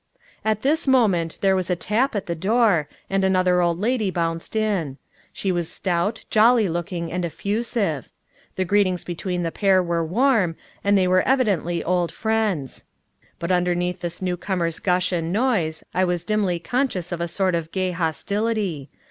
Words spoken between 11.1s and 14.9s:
evidently old friends. But underneath the new comer's